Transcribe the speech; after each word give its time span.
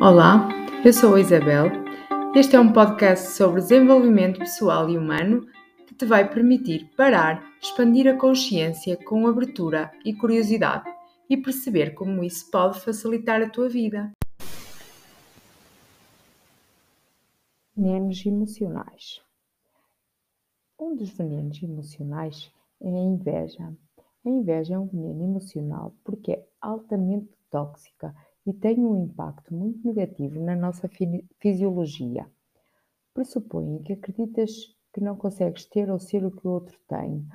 Olá, 0.00 0.48
eu 0.84 0.92
sou 0.92 1.14
a 1.14 1.20
Isabel. 1.20 1.66
Este 2.34 2.56
é 2.56 2.60
um 2.60 2.72
podcast 2.72 3.28
sobre 3.28 3.60
desenvolvimento 3.60 4.40
pessoal 4.40 4.90
e 4.90 4.98
humano 4.98 5.46
que 5.86 5.94
te 5.94 6.04
vai 6.04 6.28
permitir 6.28 6.90
parar, 6.96 7.40
expandir 7.62 8.08
a 8.08 8.18
consciência 8.18 8.96
com 8.96 9.24
abertura 9.26 9.92
e 10.04 10.12
curiosidade 10.12 10.92
e 11.30 11.36
perceber 11.36 11.94
como 11.94 12.24
isso 12.24 12.50
pode 12.50 12.80
facilitar 12.80 13.40
a 13.40 13.48
tua 13.48 13.68
vida. 13.68 14.10
Venenos 17.76 18.26
emocionais. 18.26 19.22
Um 20.78 20.96
dos 20.96 21.10
venenos 21.10 21.62
emocionais 21.62 22.52
é 22.80 22.88
a 22.88 22.98
inveja. 22.98 23.72
A 24.26 24.28
inveja 24.28 24.74
é 24.74 24.78
um 24.78 24.86
veneno 24.86 25.22
emocional 25.22 25.94
porque 26.02 26.32
é 26.32 26.44
altamente 26.60 27.28
tóxica 27.48 28.12
e 28.46 28.52
tem 28.52 28.84
um 28.84 29.04
impacto 29.04 29.54
muito 29.54 29.86
negativo 29.86 30.40
na 30.40 30.54
nossa 30.54 30.88
fisiologia. 31.40 32.30
Pressupõe 33.14 33.82
que 33.82 33.92
acreditas 33.94 34.50
que 34.92 35.00
não 35.00 35.16
consegues 35.16 35.64
ter 35.66 35.90
ou 35.90 35.98
ser 35.98 36.24
o 36.24 36.30
que 36.30 36.46
o 36.46 36.50
outro 36.50 36.78
tem, 36.86 37.26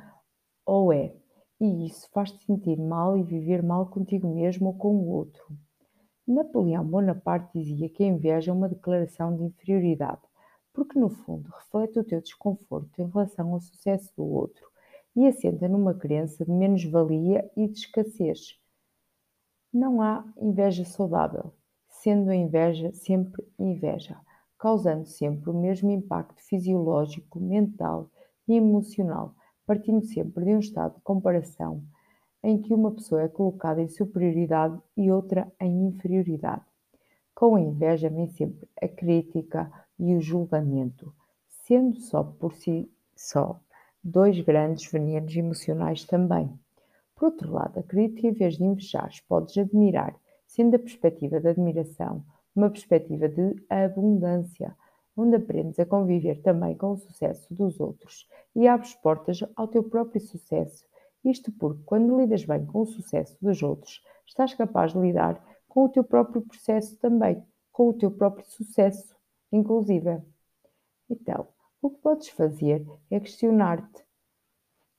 ou 0.65 0.93
é, 0.93 1.13
e 1.59 1.87
isso 1.87 2.07
faz-te 2.11 2.45
sentir 2.45 2.77
mal 2.77 3.17
e 3.17 3.23
viver 3.23 3.63
mal 3.63 3.87
contigo 3.87 4.33
mesmo 4.33 4.67
ou 4.67 4.73
com 4.75 4.95
o 4.95 5.09
outro. 5.09 5.45
Napoleão 6.27 6.85
Bonaparte 6.85 7.59
dizia 7.59 7.89
que 7.89 8.03
a 8.03 8.07
inveja 8.07 8.51
é 8.51 8.53
uma 8.53 8.69
declaração 8.69 9.35
de 9.35 9.43
inferioridade, 9.43 10.21
porque 10.71 10.99
no 10.99 11.09
fundo 11.09 11.49
reflete 11.49 11.97
o 11.97 12.03
teu 12.03 12.21
desconforto 12.21 13.01
em 13.01 13.09
relação 13.09 13.51
ao 13.51 13.59
sucesso 13.59 14.13
do 14.15 14.23
outro 14.23 14.69
e 15.15 15.25
assenta 15.25 15.67
numa 15.67 15.95
crença 15.95 16.45
de 16.45 16.51
menos-valia 16.51 17.49
e 17.57 17.67
de 17.67 17.79
escassez. 17.79 18.58
Não 19.71 20.01
há 20.01 20.25
inveja 20.35 20.83
saudável, 20.83 21.53
sendo 21.87 22.31
a 22.31 22.35
inveja 22.35 22.91
sempre 22.91 23.47
inveja, 23.59 24.17
causando 24.57 25.05
sempre 25.05 25.51
o 25.51 25.53
mesmo 25.53 25.91
impacto 25.91 26.41
fisiológico, 26.41 27.39
mental 27.39 28.09
e 28.47 28.55
emocional, 28.55 29.35
partindo 29.67 30.03
sempre 30.03 30.43
de 30.45 30.55
um 30.55 30.59
estado 30.59 30.95
de 30.95 31.01
comparação 31.01 31.83
em 32.41 32.59
que 32.59 32.73
uma 32.73 32.91
pessoa 32.91 33.21
é 33.21 33.27
colocada 33.27 33.79
em 33.79 33.87
superioridade 33.87 34.81
e 34.97 35.11
outra 35.11 35.51
em 35.59 35.85
inferioridade. 35.87 36.65
Com 37.35 37.55
a 37.55 37.61
inveja 37.61 38.09
vem 38.09 38.27
sempre 38.27 38.67
a 38.81 38.87
crítica 38.87 39.71
e 39.99 40.15
o 40.15 40.21
julgamento, 40.21 41.13
sendo 41.47 41.99
só 41.99 42.23
por 42.23 42.53
si 42.53 42.91
só 43.15 43.59
dois 44.03 44.39
grandes 44.41 44.91
venenos 44.91 45.35
emocionais 45.35 46.05
também. 46.05 46.57
Por 47.19 47.25
outro 47.25 47.51
lado, 47.51 47.77
acredito 47.77 48.21
que 48.21 48.27
em 48.27 48.31
vez 48.31 48.55
de 48.55 48.63
invejares, 48.63 49.19
podes 49.19 49.57
admirar, 49.57 50.15
sendo 50.47 50.77
a 50.77 50.79
perspectiva 50.79 51.41
da 51.41 51.49
admiração 51.49 52.23
uma 52.55 52.69
perspectiva 52.69 53.27
de 53.27 53.61
abundância, 53.69 54.73
onde 55.17 55.35
aprendes 55.35 55.77
a 55.79 55.85
conviver 55.85 56.41
também 56.41 56.77
com 56.77 56.93
o 56.93 56.97
sucesso 56.97 57.53
dos 57.53 57.77
outros 57.81 58.25
e 58.55 58.69
abres 58.69 58.95
portas 58.95 59.43
ao 59.57 59.67
teu 59.67 59.83
próprio 59.83 60.21
sucesso. 60.21 60.85
Isto 61.25 61.51
porque, 61.51 61.83
quando 61.83 62.17
lidas 62.17 62.45
bem 62.45 62.65
com 62.65 62.83
o 62.83 62.85
sucesso 62.85 63.37
dos 63.41 63.61
outros, 63.61 64.01
estás 64.25 64.53
capaz 64.53 64.93
de 64.93 64.99
lidar 64.99 65.43
com 65.67 65.83
o 65.83 65.89
teu 65.89 66.05
próprio 66.05 66.41
processo 66.41 66.95
também, 66.99 67.43
com 67.69 67.89
o 67.89 67.93
teu 67.93 68.11
próprio 68.11 68.49
sucesso, 68.49 69.13
inclusive. 69.51 70.21
Então, 71.09 71.49
o 71.81 71.89
que 71.89 71.97
podes 71.97 72.29
fazer 72.29 72.87
é 73.11 73.19
questionar-te 73.19 74.07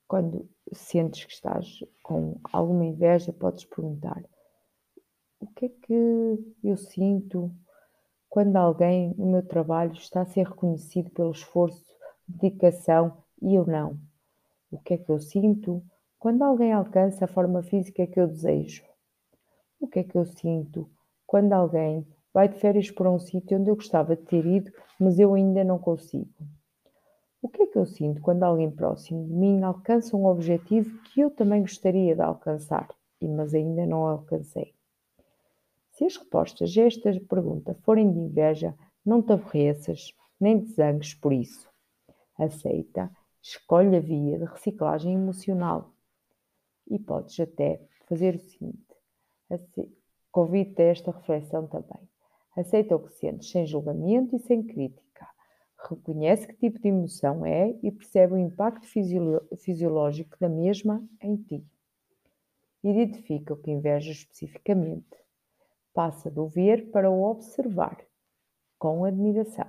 quando 0.07 0.47
sentes 0.73 1.25
que 1.25 1.33
estás 1.33 1.85
com 2.03 2.39
alguma 2.53 2.85
inveja, 2.85 3.33
podes 3.33 3.65
perguntar: 3.65 4.23
o 5.41 5.47
que 5.47 5.67
é 5.67 5.69
que 5.69 6.55
eu 6.62 6.77
sinto 6.77 7.51
quando 8.29 8.57
alguém 8.57 9.15
no 9.17 9.27
meu 9.27 9.43
trabalho 9.43 9.93
está 9.93 10.23
a 10.23 10.27
ser 10.27 10.47
reconhecido 10.47 11.11
pelo 11.11 11.33
esforço, 11.33 11.95
dedicação 12.29 13.17
e 13.43 13.55
eu 13.55 13.67
não? 13.67 13.99
O 14.71 14.79
que 14.79 14.95
é 14.95 14.99
que 14.99 15.11
eu 15.11 15.19
sinto 15.19 15.83
quando 16.19 16.43
alguém 16.43 16.73
alcança 16.73 17.25
a 17.25 17.28
forma 17.28 17.62
física 17.62 18.06
que 18.06 18.21
eu 18.21 18.28
desejo? 18.28 18.84
O 19.81 19.89
que 19.89 20.00
é 20.00 20.05
que 20.05 20.17
eu 20.17 20.25
sinto 20.25 20.89
quando 21.27 21.53
alguém 21.53 22.06
vai 22.33 22.49
de 22.49 22.59
férias 22.59 22.91
para 22.91 23.11
um 23.11 23.19
sítio 23.19 23.59
onde 23.59 23.71
eu 23.71 23.77
gostava 23.77 24.15
de 24.15 24.23
ter 24.23 24.44
ido, 24.44 24.71
mas 24.99 25.19
eu 25.19 25.34
ainda 25.34 25.65
não 25.65 25.78
consigo? 25.78 26.31
O 27.43 27.49
que 27.49 27.62
é 27.62 27.67
que 27.67 27.78
eu 27.78 27.87
sinto 27.87 28.21
quando 28.21 28.43
alguém 28.43 28.71
próximo 28.71 29.27
de 29.27 29.33
mim 29.33 29.62
alcança 29.62 30.15
um 30.15 30.27
objetivo 30.27 31.01
que 31.05 31.23
eu 31.23 31.31
também 31.31 31.62
gostaria 31.62 32.15
de 32.15 32.21
alcançar, 32.21 32.89
mas 33.19 33.55
ainda 33.55 33.87
não 33.87 34.06
alcancei? 34.06 34.75
Se 35.93 36.05
as 36.05 36.17
respostas 36.19 36.77
a 36.77 36.83
esta 36.83 37.11
pergunta 37.29 37.75
forem 37.83 38.12
de 38.12 38.19
inveja, 38.19 38.75
não 39.05 39.23
te 39.23 39.33
aborreças, 39.33 40.15
nem 40.39 40.61
te 40.61 40.71
zangues 40.73 41.15
por 41.15 41.33
isso. 41.33 41.67
Aceita, 42.39 43.11
escolhe 43.41 43.97
a 43.97 44.00
via 44.00 44.39
de 44.39 44.45
reciclagem 44.45 45.15
emocional. 45.15 45.95
E 46.87 46.99
podes 46.99 47.41
até 47.41 47.81
fazer 48.06 48.34
o 48.34 48.41
seguinte: 48.41 48.95
convido-te 50.31 50.83
a 50.83 50.87
esta 50.87 51.11
reflexão 51.11 51.67
também. 51.67 52.06
Aceita 52.55 52.97
o 52.97 53.00
que 53.00 53.15
sentes 53.15 53.50
sem 53.50 53.67
julgamento 53.67 54.37
e 54.37 54.41
sem 54.41 54.62
crítica 54.62 55.09
Reconhece 55.89 56.47
que 56.47 56.55
tipo 56.55 56.79
de 56.79 56.89
emoção 56.89 57.45
é 57.45 57.75
e 57.83 57.91
percebe 57.91 58.35
o 58.35 58.39
impacto 58.39 58.87
fisiológico 59.57 60.37
da 60.39 60.49
mesma 60.49 61.03
em 61.23 61.37
ti. 61.37 61.67
Identifica 62.85 63.55
o 63.55 63.57
que 63.57 63.71
inveja 63.71 64.13
especificamente. 64.13 65.17
Passa 65.95 66.31
do 66.31 66.47
ver 66.47 66.91
para 66.91 67.11
o 67.11 67.23
observar, 67.23 67.99
com 68.79 69.05
admiração. 69.05 69.67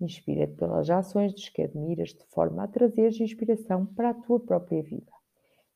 Inspira-te 0.00 0.54
pelas 0.54 0.88
ações 0.90 1.32
dos 1.32 1.48
que 1.48 1.62
admiras 1.62 2.10
de 2.10 2.24
forma 2.26 2.64
a 2.64 2.68
trazer 2.68 3.10
inspiração 3.20 3.86
para 3.86 4.10
a 4.10 4.14
tua 4.14 4.40
própria 4.40 4.82
vida. 4.82 5.12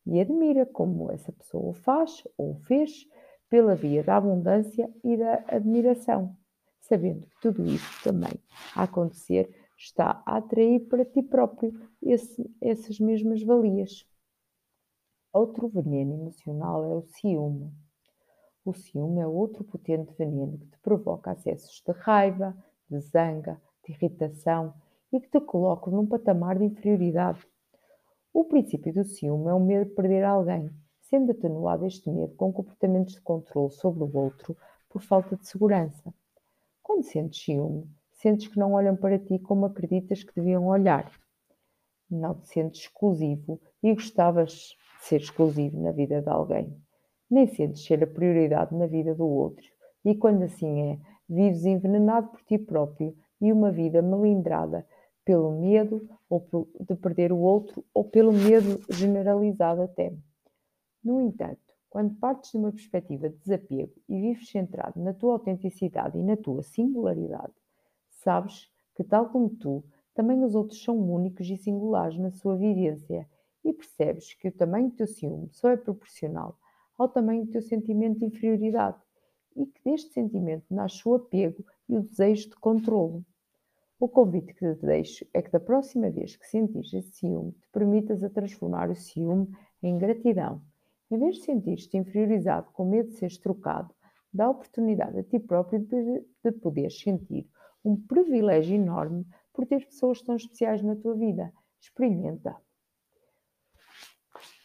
E 0.07 0.21
admira 0.21 0.65
como 0.67 1.13
essa 1.13 1.31
pessoa 1.31 1.71
o 1.71 1.75
faz 1.75 2.27
ou 2.37 2.57
fez 2.61 3.07
pela 3.49 3.75
via 3.75 4.03
da 4.03 4.17
abundância 4.17 4.91
e 5.05 5.17
da 5.17 5.45
admiração 5.47 6.37
sabendo 6.89 7.27
que 7.27 7.41
tudo 7.41 7.65
isso 7.67 8.03
também 8.03 8.33
a 8.75 8.85
acontecer 8.85 9.55
está 9.77 10.23
a 10.27 10.39
atrair 10.39 10.81
para 10.89 11.05
ti 11.05 11.23
próprio 11.23 11.73
esse, 12.03 12.51
essas 12.61 12.99
mesmas 12.99 13.43
valias. 13.43 14.07
Outro 15.33 15.69
veneno 15.69 16.15
emocional 16.15 16.85
é 16.85 16.95
o 16.95 17.03
ciúme. 17.03 17.73
O 18.65 18.73
ciúme 18.73 19.21
é 19.21 19.27
outro 19.27 19.63
potente 19.63 20.13
veneno 20.19 20.59
que 20.59 20.67
te 20.67 20.79
provoca 20.81 21.31
acessos 21.31 21.83
de 21.87 21.93
raiva, 21.93 22.57
de 22.91 22.99
zanga, 23.01 23.61
de 23.85 23.93
irritação 23.93 24.75
e 25.13 25.21
que 25.21 25.29
te 25.29 25.41
coloca 25.41 25.91
num 25.91 26.07
patamar 26.07 26.59
de 26.59 26.65
inferioridade. 26.65 27.47
O 28.33 28.45
princípio 28.45 28.93
do 28.93 29.05
ciúme 29.05 29.49
é 29.49 29.55
o 29.55 29.61
medo 29.61 29.89
de 29.89 29.95
perder 29.95 30.25
alguém, 30.25 30.71
sendo 31.03 31.33
atenuado 31.33 31.87
este 31.87 32.11
medo 32.11 32.35
com 32.35 32.53
comportamentos 32.53 33.15
de 33.15 33.21
controle 33.21 33.71
sobre 33.71 34.03
o 34.03 34.17
outro 34.17 34.57
por 34.89 35.03
falta 35.03 35.37
de 35.37 35.47
segurança. 35.47 36.13
Quando 36.89 37.03
sentes 37.03 37.43
ciúme, 37.43 37.87
sentes 38.13 38.49
que 38.49 38.59
não 38.59 38.73
olham 38.73 38.97
para 38.97 39.19
ti 39.19 39.39
como 39.39 39.67
acreditas 39.67 40.25
que 40.25 40.35
deviam 40.35 40.69
olhar. 40.69 41.13
Não 42.11 42.35
te 42.35 42.49
sentes 42.49 42.81
exclusivo 42.81 43.61
e 43.83 43.93
gostavas 43.93 44.53
de 44.53 45.05
ser 45.05 45.21
exclusivo 45.21 45.83
na 45.83 45.93
vida 45.93 46.23
de 46.23 46.31
alguém. 46.31 46.75
Nem 47.31 47.47
sentes 47.47 47.85
ser 47.85 48.03
a 48.03 48.07
prioridade 48.07 48.75
na 48.75 48.87
vida 48.87 49.15
do 49.15 49.27
outro. 49.27 49.67
E 50.03 50.15
quando 50.15 50.45
assim 50.45 50.93
é, 50.93 50.99
vives 51.29 51.67
envenenado 51.67 52.29
por 52.29 52.41
ti 52.45 52.57
próprio 52.57 53.15
e 53.39 53.53
uma 53.53 53.71
vida 53.71 54.01
melindrada 54.01 54.87
pelo 55.27 55.61
medo 55.61 56.09
ou 56.27 56.49
de 56.81 56.97
perder 56.97 57.33
o 57.33 57.39
outro 57.39 57.85
ou 57.93 58.03
pelo 58.03 58.33
medo 58.33 58.81
generalizado 58.89 59.83
até. 59.83 60.11
No 61.05 61.21
entanto, 61.21 61.68
quando 61.91 62.15
partes 62.17 62.53
de 62.53 62.59
uma 62.59 62.71
perspectiva 62.71 63.29
de 63.29 63.37
desapego 63.37 63.93
e 64.09 64.21
vives 64.21 64.51
centrado 64.51 65.01
na 65.01 65.15
tua 65.15 65.33
autenticidade 65.33 66.19
e 66.19 66.23
na 66.23 66.37
tua 66.37 66.63
singularidade, 66.63 67.53
sabes 68.11 68.71
que, 68.95 69.03
tal 69.03 69.31
como 69.31 69.49
tu, 69.51 69.85
também 70.15 70.43
os 70.45 70.55
outros 70.55 70.83
são 70.83 70.99
únicos 70.99 71.49
e 71.49 71.57
singulares 71.57 72.19
na 72.19 72.31
sua 72.31 72.57
vivência 72.57 73.29
e 73.65 73.73
percebes 73.73 74.35
que 74.35 74.49
o 74.49 74.53
tamanho 74.53 74.91
do 74.91 74.97
teu 74.97 75.07
ciúme 75.07 75.49
só 75.51 75.71
é 75.71 75.77
proporcional 75.77 76.59
ao 76.97 77.09
tamanho 77.09 77.45
do 77.45 77.53
teu 77.53 77.63
sentimento 77.63 78.19
de 78.19 78.27
inferioridade 78.27 78.99
e 79.57 79.67
que 79.67 79.83
deste 79.85 80.13
sentimento 80.13 80.67
nasce 80.71 81.09
o 81.09 81.15
apego 81.15 81.65
e 81.89 81.97
o 81.97 82.03
desejo 82.03 82.51
de 82.51 82.57
controlo. 82.57 83.25
O 83.99 84.09
convite 84.09 84.55
que 84.55 84.75
te 84.75 84.87
deixo 84.87 85.27
é 85.33 85.41
que 85.41 85.51
da 85.51 85.59
próxima 85.59 86.11
vez 86.11 86.37
que 86.37 86.47
sentires 86.47 86.93
esse 86.93 87.13
ciúme, 87.13 87.53
te 87.53 87.69
permitas 87.73 88.23
a 88.23 88.31
transformar 88.31 88.91
o 88.91 88.95
ciúme 88.95 89.49
em 89.83 89.99
gratidão 89.99 90.63
em 91.11 91.19
vez 91.19 91.37
de 91.37 91.43
sentir-te 91.43 91.97
inferiorizado 91.97 92.71
com 92.73 92.85
medo 92.85 93.09
de 93.09 93.17
seres 93.17 93.39
trocado, 93.39 93.95
dá 94.33 94.49
oportunidade 94.51 95.19
a 95.19 95.23
ti 95.23 95.39
próprio 95.39 95.81
de, 95.81 96.25
de 96.45 96.53
poder 96.53 96.91
sentir 96.91 97.49
um 97.85 97.97
privilégio 97.97 98.75
enorme 98.75 99.27
por 99.53 99.67
ter 99.67 99.85
pessoas 99.87 100.21
tão 100.23 100.37
especiais 100.37 100.83
na 100.83 100.95
tua 100.95 101.15
vida. 101.15 101.53
Experimenta. 101.81 102.57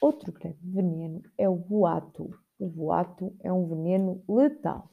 Outro 0.01 0.31
grande 0.33 0.59
veneno 0.61 1.21
é 1.37 1.47
o 1.47 1.55
boato. 1.55 2.29
O 2.59 2.67
boato 2.67 3.33
é 3.39 3.51
um 3.51 3.65
veneno 3.67 4.23
letal. 4.27 4.89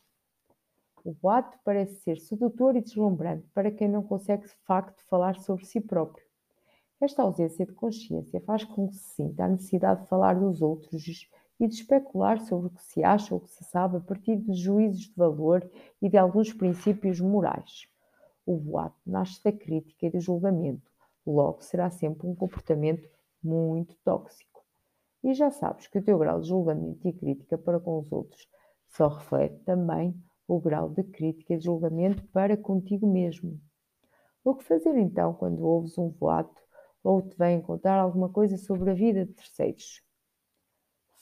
O 1.05 1.13
boato 1.13 1.59
parece 1.65 1.97
ser 2.03 2.19
sedutor 2.19 2.77
e 2.77 2.81
deslumbrante 2.81 3.49
para 3.55 3.71
quem 3.71 3.89
não 3.89 4.03
consegue 4.03 4.47
de 4.47 4.55
facto 4.65 5.03
falar 5.07 5.37
sobre 5.41 5.65
si 5.65 5.81
próprio. 5.81 6.25
Esta 7.01 7.23
ausência 7.23 7.65
de 7.65 7.73
consciência 7.73 8.41
faz 8.43 8.65
com 8.65 8.87
que 8.87 8.95
se 8.95 9.15
sinta 9.15 9.45
a 9.45 9.49
necessidade 9.49 10.03
de 10.03 10.09
falar 10.09 10.39
dos 10.39 10.61
outros 10.61 11.03
e 11.61 11.69
de 11.69 11.75
especular 11.75 12.41
sobre 12.41 12.69
o 12.69 12.71
que 12.71 12.83
se 12.83 13.05
acha 13.05 13.35
ou 13.35 13.41
o 13.41 13.45
que 13.45 13.51
se 13.51 13.63
sabe 13.65 13.99
a 13.99 14.01
partir 14.01 14.37
de 14.37 14.55
juízos 14.55 15.03
de 15.03 15.15
valor 15.15 15.71
e 16.01 16.09
de 16.09 16.17
alguns 16.17 16.55
princípios 16.55 17.21
morais. 17.21 17.87
O 18.47 18.57
boato 18.57 18.97
nasce 19.07 19.45
da 19.45 19.53
crítica 19.53 20.07
e 20.07 20.11
do 20.11 20.21
julgamento, 20.21 20.91
logo 21.27 21.63
será 21.63 21.91
sempre 21.91 22.27
um 22.27 22.35
comportamento 22.35 23.07
muito 23.45 23.95
tóxico. 24.03 24.65
E 25.23 25.35
já 25.35 25.51
sabes 25.51 25.87
que 25.87 25.99
o 25.99 26.03
teu 26.03 26.19
grau 26.19 26.41
de 26.41 26.49
julgamento 26.49 27.07
e 27.07 27.13
crítica 27.13 27.59
para 27.59 27.79
com 27.79 27.99
os 27.99 28.11
outros 28.11 28.49
só 28.89 29.09
reflete 29.09 29.59
também 29.65 30.15
o 30.49 30.59
grau 30.59 30.89
de 30.89 31.05
crítica 31.05 31.53
e 31.53 31.59
de 31.59 31.65
julgamento 31.65 32.27
para 32.29 32.57
contigo 32.57 33.07
mesmo. 33.07 33.61
O 34.43 34.55
que 34.55 34.65
fazer 34.65 34.97
então 34.97 35.35
quando 35.35 35.63
ouves 35.63 35.99
um 35.99 36.09
boato 36.09 36.61
ou 37.05 37.21
te 37.21 37.37
vêm 37.37 37.61
contar 37.61 37.99
alguma 37.99 38.31
coisa 38.31 38.57
sobre 38.57 38.91
a 38.91 38.95
vida 38.95 39.27
de 39.27 39.35
terceiros? 39.35 40.03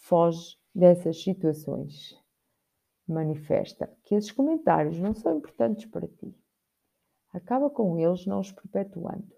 Foge 0.08 0.56
dessas 0.74 1.22
situações. 1.22 2.18
Manifesta 3.06 3.94
que 4.04 4.14
esses 4.14 4.32
comentários 4.32 4.98
não 4.98 5.12
são 5.12 5.36
importantes 5.36 5.84
para 5.84 6.08
ti. 6.08 6.34
Acaba 7.30 7.68
com 7.68 7.98
eles 7.98 8.24
não 8.24 8.40
os 8.40 8.50
perpetuando. 8.50 9.30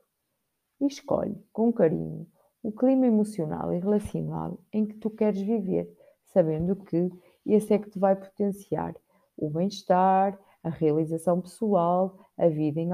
E 0.81 0.87
escolhe, 0.87 1.45
com 1.53 1.73
carinho, 1.73 2.25
o 2.63 2.71
clima 2.71 3.05
emocional 3.05 3.73
e 3.73 3.81
relacional 3.81 4.61
em 4.73 4.87
que 4.87 4.95
tu 4.95 5.11
queres 5.11 5.41
viver, 5.41 5.93
sabendo 6.27 6.77
que 6.77 7.11
esse 7.45 7.75
é 7.75 7.79
que 7.81 7.91
te 7.91 7.99
vai 7.99 8.15
potenciar 8.15 8.95
o 9.37 9.51
bem-estar, 9.51 10.39
a 10.63 10.69
realização 10.69 11.41
pessoal, 11.41 12.17
a 12.39 12.47
vida 12.47 12.79
em 12.79 12.93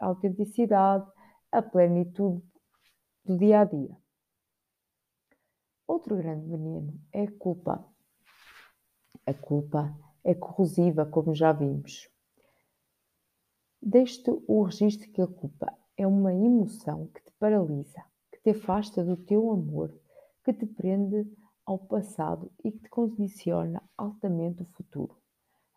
autenticidade, 0.00 1.06
a 1.52 1.60
plenitude 1.60 2.42
do 3.26 3.36
dia 3.36 3.60
a 3.60 3.64
dia. 3.64 4.07
Outro 5.88 6.18
grande 6.18 6.46
veneno 6.46 7.00
é 7.10 7.22
a 7.22 7.32
culpa. 7.32 7.82
A 9.24 9.32
culpa 9.32 9.98
é 10.22 10.34
corrosiva, 10.34 11.06
como 11.06 11.34
já 11.34 11.50
vimos. 11.50 12.10
Deixe 13.80 14.22
o 14.46 14.62
registro 14.64 15.10
que 15.10 15.22
a 15.22 15.26
culpa 15.26 15.72
é 15.96 16.06
uma 16.06 16.34
emoção 16.34 17.06
que 17.06 17.22
te 17.22 17.32
paralisa, 17.38 18.04
que 18.30 18.38
te 18.38 18.50
afasta 18.50 19.02
do 19.02 19.16
teu 19.16 19.50
amor, 19.50 19.98
que 20.44 20.52
te 20.52 20.66
prende 20.66 21.26
ao 21.64 21.78
passado 21.78 22.52
e 22.62 22.70
que 22.70 22.80
te 22.80 22.90
condiciona 22.90 23.82
altamente 23.96 24.60
o 24.60 24.66
futuro. 24.66 25.16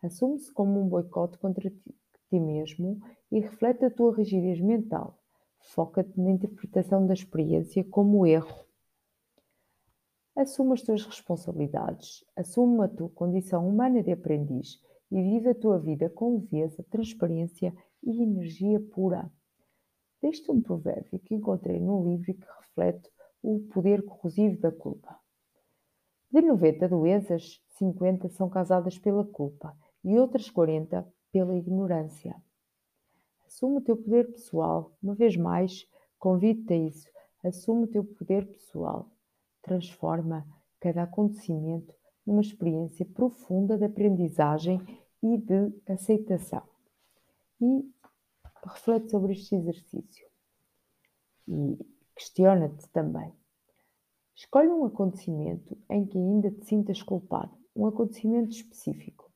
Assume-se 0.04 0.52
como 0.52 0.78
um 0.78 0.90
boicote 0.90 1.38
contra 1.38 1.70
ti, 1.70 1.96
ti 2.30 2.38
mesmo 2.38 3.00
e 3.32 3.40
reflete 3.40 3.86
a 3.86 3.90
tua 3.90 4.14
rigidez 4.14 4.60
mental. 4.60 5.18
Foca-te 5.58 6.20
na 6.20 6.32
interpretação 6.32 7.08
da 7.08 7.14
experiência 7.14 7.82
como 7.86 8.28
erro 8.28 8.70
Assume 10.36 10.74
as 10.74 10.82
tuas 10.82 11.06
responsabilidades, 11.06 12.24
assume 12.38 12.86
a 12.86 12.88
tua 12.88 13.10
condição 13.10 13.68
humana 13.68 14.02
de 14.02 14.14
aprendiz 14.14 14.82
e 15.12 15.22
vive 15.22 15.50
a 15.50 15.56
tua 15.56 15.78
vida 15.78 16.10
com 16.10 16.38
leveza, 16.38 16.86
transparência 16.90 17.76
e 18.02 18.24
energia 18.24 18.80
pura. 18.80 19.30
Deste 20.22 20.50
um 20.50 20.62
provérbio 20.62 21.20
que 21.20 21.36
encontrei 21.36 21.82
num 21.82 22.08
livro 22.08 22.34
que 22.34 22.48
reflete 22.60 23.12
o 23.44 23.60
poder 23.74 24.06
corrosivo 24.06 24.58
da 24.58 24.72
culpa. 24.72 25.20
De 26.32 26.42
90 26.42 26.88
doenças, 26.88 27.62
50 27.72 28.30
são 28.30 28.50
causadas 28.50 28.98
pela 28.98 29.26
culpa 29.26 29.76
e 30.02 30.18
outras 30.18 30.50
40 30.50 31.06
pela 31.30 31.58
ignorância. 31.58 32.34
Assume 33.46 33.80
o 33.80 33.82
teu 33.82 33.98
poder 33.98 34.32
pessoal. 34.32 34.94
Uma 35.04 35.14
vez 35.14 35.36
mais, 35.36 35.86
convido-te 36.18 36.74
a 36.74 36.78
isso. 36.78 37.10
Assume 37.44 37.84
o 37.84 37.88
teu 37.88 38.06
poder 38.06 38.48
pessoal 38.48 39.12
transforma 39.62 40.46
cada 40.80 41.04
acontecimento 41.04 41.94
numa 42.26 42.42
experiência 42.42 43.06
profunda 43.06 43.78
de 43.78 43.86
aprendizagem 43.86 44.80
e 45.22 45.38
de 45.38 45.74
aceitação. 45.88 46.64
E 47.60 47.90
reflete 48.64 49.12
sobre 49.12 49.34
este 49.34 49.56
exercício. 49.56 50.28
E 51.48 51.78
questiona-te 52.16 52.88
também. 52.90 53.34
Escolhe 54.36 54.70
um 54.70 54.86
acontecimento 54.86 55.78
em 55.90 56.06
que 56.06 56.18
ainda 56.18 56.50
te 56.50 56.66
sintas 56.66 57.02
culpado, 57.04 57.56
um 57.76 57.86
acontecimento 57.86 58.52
específico. 58.52 59.32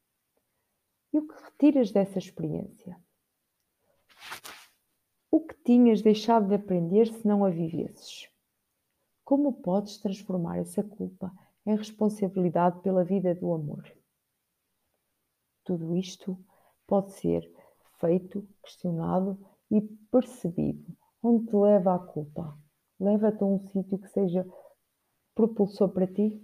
E 1.13 1.19
o 1.19 1.27
que 1.27 1.44
retiras 1.44 1.92
dessa 1.92 2.18
experiência? 2.18 3.00
O 5.30 5.39
que 5.42 5.56
tinhas 5.63 6.01
deixado 6.01 6.48
de 6.48 6.56
aprender 6.56 7.07
se 7.07 7.27
não 7.27 7.45
a 7.45 7.50
vivesses? 7.50 8.30
Como 9.25 9.54
podes 9.54 9.98
transformar 9.98 10.60
essa 10.60 10.83
culpa 10.83 11.33
em 11.66 11.75
responsabilidade 11.75 12.80
pela 12.81 13.04
vida 13.04 13.33
do 13.33 13.51
amor? 13.51 13.83
Tudo 15.63 15.95
isto 15.95 16.38
pode 16.86 17.12
ser 17.13 17.42
feito, 18.00 18.48
questionado 18.62 19.39
e 19.72 19.81
percebido. 20.12 20.95
Onde 21.24 21.48
te 21.48 21.56
leva 21.56 21.95
a 21.95 22.00
culpa? 22.00 22.56
Leva-te 23.00 23.42
a 23.42 23.48
um 23.48 23.57
sítio 23.69 23.98
que 23.98 24.07
seja 24.10 24.48
propulsor 25.33 25.89
para 25.89 26.06
ti? 26.06 26.39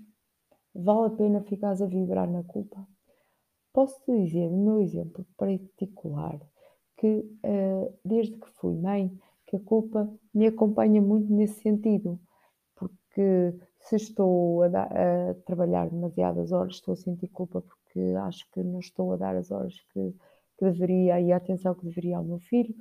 Vale 0.74 1.14
a 1.14 1.16
pena 1.16 1.44
ficares 1.44 1.84
a 1.84 1.86
vibrar 1.86 2.28
na 2.28 2.44
culpa? 2.44 2.88
Posso-te 3.72 4.12
dizer, 4.12 4.50
no 4.50 4.58
meu 4.58 4.82
exemplo 4.82 5.24
particular, 5.38 6.42
que 6.98 7.20
uh, 7.46 7.96
desde 8.04 8.38
que 8.38 8.50
fui 8.54 8.76
mãe, 8.76 9.16
que 9.46 9.56
a 9.56 9.60
culpa 9.60 10.12
me 10.34 10.48
acompanha 10.48 11.00
muito 11.00 11.32
nesse 11.32 11.62
sentido 11.62 12.20
que 13.14 13.54
se 13.80 13.96
estou 13.96 14.64
a, 14.64 14.68
dar, 14.68 14.90
a, 14.92 15.34
trabalhar 15.46 15.90
demasiadas 15.90 16.52
horas, 16.52 16.76
estou 16.76 16.94
a 16.94 16.98
sentir 16.98 17.28
culpa 17.28 17.62
porque 17.62 18.00
acho 18.24 18.46
que 18.52 18.64
não 18.64 18.80
estou 18.80 19.14
a 19.14 19.18
dar 19.18 19.36
as 19.36 19.52
horas 19.52 19.76
que, 19.94 20.16
que 20.58 20.66
deveria 20.66 21.20
e 21.20 21.32
a 21.32 21.38
atenção 21.38 21.74
que 21.74 21.86
deveria 21.86 22.18
ao 22.18 22.24
meu 22.24 22.40
filho, 22.40 22.74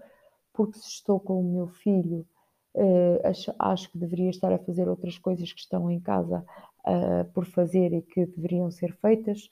porque 0.52 0.78
se 0.78 0.88
estou 0.88 1.18
com 1.18 1.40
o 1.40 1.52
meu 1.52 1.68
filho, 1.68 2.26
eh, 2.74 3.20
acho, 3.24 3.54
acho, 3.58 3.90
que 3.90 3.98
deveria 3.98 4.30
estar 4.30 4.52
a 4.52 4.58
fazer 4.58 4.88
outras 4.88 5.18
coisas 5.18 5.52
que 5.52 5.60
estão 5.60 5.90
em 5.90 6.00
casa 6.00 6.44
por 7.34 7.44
fazer 7.44 7.92
e 7.92 8.00
que 8.00 8.24
deveriam 8.24 8.70
ser 8.70 8.94
feitas, 8.94 9.50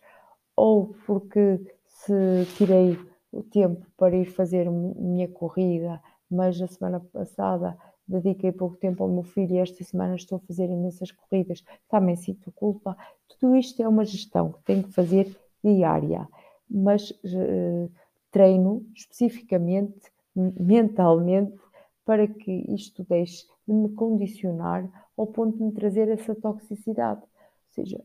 ou 0.57 0.95
porque 1.07 1.61
se 1.87 2.47
tirei 2.57 2.99
o 3.31 3.43
tempo 3.43 3.87
para 3.97 4.17
ir 4.17 4.25
fazer 4.25 4.71
minha 4.71 5.29
corrida, 5.29 6.01
mas 6.31 6.61
a 6.61 6.67
semana 6.67 7.01
passada 7.01 7.77
dediquei 8.09 8.51
pouco 8.51 8.77
tempo 8.77 9.03
ao 9.03 9.11
meu 9.11 9.23
filho 9.23 9.57
e 9.57 9.59
esta 9.59 9.85
semana 9.85 10.17
estou 10.17 10.37
a 10.37 10.47
fazer 10.47 10.65
imensas 10.65 11.13
corridas, 11.13 11.63
também 11.89 12.17
sinto 12.17 12.51
culpa. 12.53 12.97
Tudo 13.29 13.55
isto 13.57 13.83
é 13.83 13.87
uma 13.89 14.05
gestão 14.05 14.53
que 14.53 14.63
tenho 14.65 14.85
que 14.85 14.93
fazer 14.93 15.37
diária, 15.63 16.27
mas 16.69 17.11
uh, 17.11 17.91
treino 18.31 18.85
especificamente, 18.95 20.11
mentalmente, 20.35 21.59
para 22.05 22.27
que 22.27 22.65
isto 22.73 23.05
deixe 23.09 23.47
de 23.67 23.75
me 23.75 23.91
condicionar 23.91 24.89
ao 25.17 25.27
ponto 25.27 25.59
de 25.59 25.65
me 25.65 25.73
trazer 25.73 26.09
essa 26.09 26.35
toxicidade. 26.35 27.21
Ou 27.21 27.85
seja, 27.85 28.03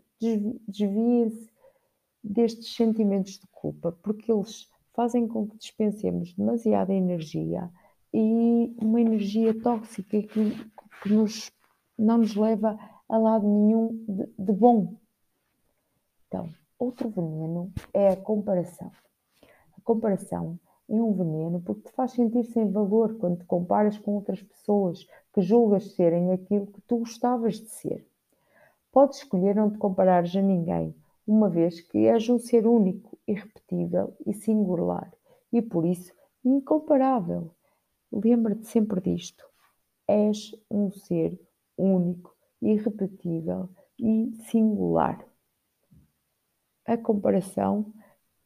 desviem-se 0.68 1.50
destes 2.22 2.76
sentimentos 2.76 3.40
de 3.40 3.48
culpa, 3.52 3.92
porque 4.04 4.32
eles 4.32 4.70
fazem 4.94 5.28
com 5.28 5.48
que 5.48 5.58
dispensemos 5.58 6.34
demasiada 6.34 6.94
energia 6.94 7.70
e 8.14 8.76
uma 8.80 9.02
energia 9.02 9.60
tóxica 9.60 10.22
que, 10.22 10.72
que 11.02 11.10
nos, 11.10 11.52
não 11.98 12.20
nos 12.20 12.36
leva 12.36 12.78
a 13.10 13.18
lado 13.18 13.48
nenhum 13.48 14.06
de, 14.08 14.28
de 14.38 14.54
bom. 14.54 14.96
Então, 16.28 16.50
outro 16.78 17.10
veneno 17.10 17.72
é 17.94 18.10
a 18.10 18.16
comparação. 18.16 18.92
A 19.78 19.82
comparação 19.84 20.60
é 20.90 20.94
um 20.94 21.14
veneno 21.14 21.62
porque 21.62 21.90
te 21.90 21.92
faz 21.94 22.12
sentir 22.12 22.44
sem 22.46 22.70
valor 22.70 23.18
quando 23.18 23.40
te 23.40 23.46
comparas 23.46 23.98
com 23.98 24.16
outras 24.16 24.42
pessoas 24.42 25.08
que 25.34 25.42
julgas 25.42 25.94
serem 25.96 26.32
aquilo 26.32 26.68
que 26.68 26.82
tu 26.82 27.00
gostavas 27.00 27.56
de 27.56 27.70
ser. 27.70 28.08
Podes 28.92 29.18
escolher 29.18 29.56
não 29.56 29.72
te 29.72 29.78
comparares 29.78 30.36
a 30.36 30.42
ninguém, 30.42 30.96
uma 31.26 31.50
vez 31.50 31.82
que 31.82 32.06
és 32.06 32.30
um 32.30 32.38
ser 32.38 32.68
único, 32.68 33.18
irrepetível 33.28 34.14
e 34.26 34.34
singular, 34.34 35.12
e 35.52 35.62
por 35.62 35.86
isso 35.86 36.14
incomparável. 36.46 37.50
Lembra-te 38.14 38.68
sempre 38.68 39.02
disto. 39.02 39.44
És 40.08 40.56
um 40.70 40.92
ser 40.92 41.40
único, 41.76 42.36
irrepetível 42.62 43.70
e 44.00 44.32
singular. 44.50 45.26
A 46.86 46.96
comparação, 46.96 47.92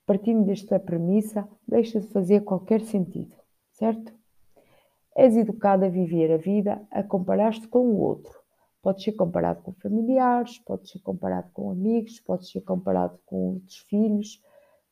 partindo 0.06 0.46
desta 0.46 0.80
premissa, 0.80 1.50
deixa 1.68 2.00
de 2.00 2.08
fazer 2.08 2.46
qualquer 2.46 2.82
sentido, 2.82 3.36
certo? 3.72 4.14
És 5.16 5.36
educado 5.36 5.84
a 5.84 5.90
viver 5.90 6.32
a 6.32 6.38
vida 6.38 6.88
a 6.90 7.04
comparar-te 7.04 7.68
com 7.68 7.80
o 7.80 8.00
outro. 8.00 8.40
Pode 8.82 9.04
ser 9.04 9.14
comparado 9.14 9.64
com 9.64 9.74
familiares, 9.74 10.60
pode 10.60 10.90
ser 10.90 11.00
comparado 11.00 11.50
com 11.52 11.72
amigos, 11.72 12.22
pode 12.22 12.48
ser 12.48 12.62
comparado 12.62 13.20
com 13.26 13.56
outros 13.56 13.80
filhos, 13.80 14.42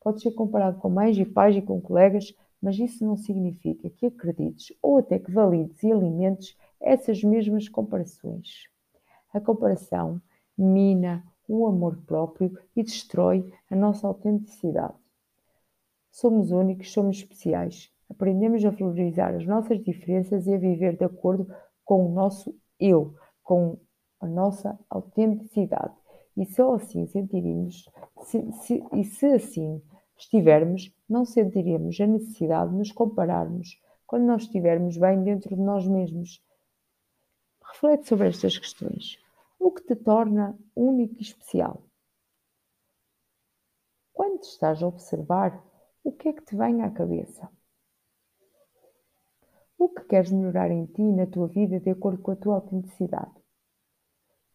pode 0.02 0.20
ser 0.20 0.32
comparado 0.32 0.78
com 0.80 0.90
mães 0.90 1.16
e 1.16 1.24
pais 1.24 1.56
e 1.56 1.62
com 1.62 1.80
colegas, 1.80 2.34
mas 2.66 2.80
isso 2.80 3.06
não 3.06 3.16
significa 3.16 3.88
que 3.88 4.06
acredites 4.06 4.76
ou 4.82 4.98
até 4.98 5.20
que 5.20 5.30
valides 5.30 5.80
e 5.84 5.92
alimentes 5.92 6.56
essas 6.80 7.22
mesmas 7.22 7.68
comparações. 7.68 8.64
A 9.32 9.40
comparação 9.40 10.20
mina 10.58 11.22
o 11.46 11.64
amor 11.68 11.96
próprio 11.98 12.58
e 12.74 12.82
destrói 12.82 13.48
a 13.70 13.76
nossa 13.76 14.08
autenticidade. 14.08 14.96
Somos 16.10 16.50
únicos, 16.50 16.92
somos 16.92 17.18
especiais. 17.18 17.88
Aprendemos 18.10 18.64
a 18.64 18.70
valorizar 18.70 19.32
as 19.36 19.46
nossas 19.46 19.80
diferenças 19.80 20.48
e 20.48 20.54
a 20.54 20.58
viver 20.58 20.96
de 20.96 21.04
acordo 21.04 21.46
com 21.84 22.04
o 22.04 22.12
nosso 22.12 22.52
eu, 22.80 23.14
com 23.44 23.78
a 24.18 24.26
nossa 24.26 24.76
autenticidade. 24.90 25.94
E 26.36 26.44
só 26.44 26.74
assim 26.74 27.06
sentiremos, 27.06 27.88
se, 28.24 28.50
se, 28.50 28.82
e 28.92 29.04
se 29.04 29.26
assim 29.26 29.80
estivermos, 30.16 30.92
não 31.08 31.24
sentiremos 31.24 32.00
a 32.00 32.06
necessidade 32.06 32.70
de 32.70 32.76
nos 32.76 32.92
compararmos 32.92 33.80
quando 34.06 34.24
nós 34.24 34.42
estivermos 34.42 34.96
bem 34.96 35.22
dentro 35.22 35.54
de 35.54 35.60
nós 35.60 35.86
mesmos. 35.86 36.42
Reflete 37.62 38.08
sobre 38.08 38.28
estas 38.28 38.56
questões. 38.56 39.18
O 39.58 39.70
que 39.70 39.82
te 39.82 39.96
torna 39.96 40.56
único 40.74 41.16
e 41.18 41.22
especial? 41.22 41.82
Quando 44.12 44.42
estás 44.42 44.82
a 44.82 44.86
observar, 44.86 45.62
o 46.02 46.12
que 46.12 46.28
é 46.28 46.32
que 46.32 46.44
te 46.44 46.56
vem 46.56 46.82
à 46.82 46.90
cabeça? 46.90 47.50
O 49.78 49.88
que 49.88 50.04
queres 50.04 50.30
melhorar 50.30 50.70
em 50.70 50.86
ti 50.86 51.02
e 51.02 51.12
na 51.12 51.26
tua 51.26 51.48
vida 51.48 51.78
de 51.80 51.90
acordo 51.90 52.22
com 52.22 52.30
a 52.30 52.36
tua 52.36 52.54
autenticidade? 52.54 53.34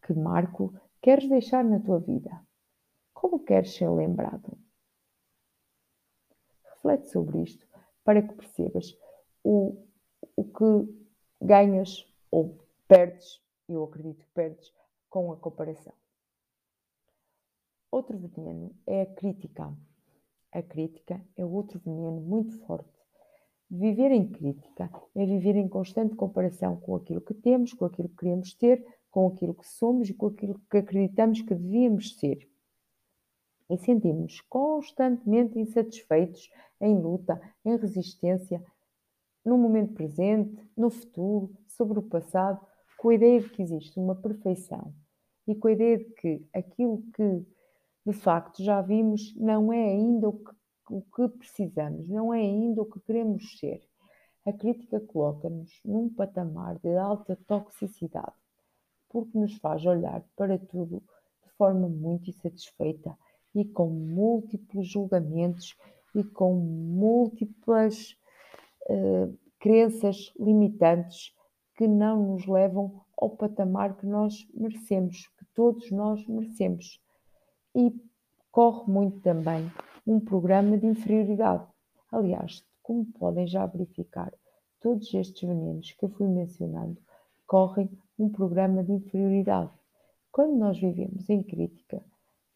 Que 0.04 0.14
marco 0.14 0.74
queres 1.00 1.28
deixar 1.28 1.62
na 1.64 1.78
tua 1.78 2.00
vida? 2.00 2.44
Como 3.12 3.44
queres 3.44 3.74
ser 3.74 3.88
lembrado? 3.90 4.58
Reflete 6.82 7.10
sobre 7.10 7.42
isto 7.42 7.64
para 8.04 8.20
que 8.20 8.34
percebas 8.34 8.98
o, 9.44 9.86
o 10.36 10.44
que 10.44 10.92
ganhas 11.40 12.04
ou 12.28 12.58
perdes, 12.88 13.40
eu 13.68 13.84
acredito 13.84 14.24
que 14.24 14.32
perdes, 14.34 14.72
com 15.08 15.32
a 15.32 15.36
comparação. 15.36 15.92
Outro 17.88 18.18
veneno 18.18 18.74
é 18.84 19.02
a 19.02 19.06
crítica. 19.06 19.72
A 20.50 20.62
crítica 20.62 21.24
é 21.36 21.44
outro 21.44 21.78
veneno 21.78 22.20
muito 22.20 22.58
forte. 22.66 22.90
Viver 23.70 24.10
em 24.10 24.28
crítica 24.28 24.90
é 25.14 25.24
viver 25.24 25.56
em 25.56 25.68
constante 25.68 26.16
comparação 26.16 26.76
com 26.80 26.96
aquilo 26.96 27.20
que 27.20 27.32
temos, 27.32 27.72
com 27.72 27.84
aquilo 27.84 28.08
que 28.08 28.16
queremos 28.16 28.54
ter, 28.54 28.84
com 29.10 29.28
aquilo 29.28 29.54
que 29.54 29.68
somos 29.68 30.10
e 30.10 30.14
com 30.14 30.26
aquilo 30.26 30.60
que 30.68 30.78
acreditamos 30.78 31.42
que 31.42 31.54
devíamos 31.54 32.18
ser 32.18 32.50
e 33.72 33.78
sentimos 33.78 34.42
constantemente 34.42 35.58
insatisfeitos, 35.58 36.50
em 36.78 36.94
luta, 36.94 37.40
em 37.64 37.74
resistência, 37.76 38.62
no 39.42 39.56
momento 39.56 39.94
presente, 39.94 40.62
no 40.76 40.90
futuro, 40.90 41.56
sobre 41.66 41.98
o 41.98 42.02
passado, 42.02 42.60
com 42.98 43.08
a 43.08 43.14
ideia 43.14 43.40
de 43.40 43.48
que 43.48 43.62
existe 43.62 43.98
uma 43.98 44.14
perfeição 44.14 44.92
e 45.48 45.54
com 45.54 45.68
a 45.68 45.72
ideia 45.72 45.96
de 45.96 46.04
que 46.04 46.46
aquilo 46.52 47.02
que 47.14 47.46
de 48.06 48.12
facto 48.12 48.62
já 48.62 48.82
vimos 48.82 49.34
não 49.36 49.72
é 49.72 49.82
ainda 49.82 50.28
o 50.28 50.38
que, 50.38 50.52
o 50.90 51.02
que 51.02 51.28
precisamos, 51.38 52.06
não 52.08 52.32
é 52.32 52.40
ainda 52.40 52.82
o 52.82 52.86
que 52.86 53.00
queremos 53.00 53.58
ser. 53.58 53.80
A 54.44 54.52
crítica 54.52 55.00
coloca-nos 55.00 55.80
num 55.82 56.12
patamar 56.12 56.78
de 56.78 56.94
alta 56.94 57.38
toxicidade, 57.46 58.36
porque 59.08 59.38
nos 59.38 59.56
faz 59.56 59.86
olhar 59.86 60.22
para 60.36 60.58
tudo 60.58 61.02
de 61.42 61.50
forma 61.56 61.88
muito 61.88 62.28
insatisfeita 62.28 63.16
e 63.54 63.64
com 63.64 63.88
múltiplos 63.88 64.88
julgamentos 64.88 65.76
e 66.14 66.22
com 66.24 66.54
múltiplas 66.54 68.16
uh, 68.88 69.36
crenças 69.58 70.32
limitantes 70.38 71.34
que 71.76 71.86
não 71.86 72.32
nos 72.32 72.46
levam 72.46 73.00
ao 73.16 73.30
patamar 73.30 73.96
que 73.96 74.06
nós 74.06 74.46
merecemos, 74.52 75.28
que 75.38 75.44
todos 75.54 75.90
nós 75.90 76.26
merecemos. 76.26 77.00
E 77.74 77.94
corre 78.50 78.90
muito 78.90 79.20
também 79.20 79.70
um 80.06 80.20
programa 80.20 80.76
de 80.76 80.86
inferioridade. 80.86 81.66
Aliás, 82.10 82.64
como 82.82 83.04
podem 83.04 83.46
já 83.46 83.64
verificar, 83.64 84.32
todos 84.80 85.14
estes 85.14 85.48
venenos 85.48 85.92
que 85.92 86.04
eu 86.04 86.10
fui 86.10 86.26
mencionando 86.26 87.00
correm 87.46 87.88
um 88.18 88.28
programa 88.28 88.82
de 88.82 88.92
inferioridade. 88.92 89.70
Quando 90.30 90.56
nós 90.56 90.78
vivemos 90.78 91.28
em 91.30 91.42
crítica, 91.42 92.02